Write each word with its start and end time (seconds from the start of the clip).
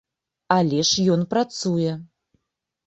Але 0.55 0.79
ж 0.93 1.05
ён 1.17 1.21
працуе! 1.35 1.91